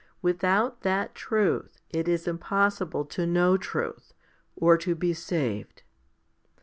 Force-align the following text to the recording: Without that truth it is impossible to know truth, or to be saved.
Without 0.23 0.81
that 0.81 1.13
truth 1.13 1.79
it 1.91 2.07
is 2.07 2.27
impossible 2.27 3.05
to 3.05 3.27
know 3.27 3.55
truth, 3.55 4.15
or 4.55 4.75
to 4.75 4.95
be 4.95 5.13
saved. 5.13 5.83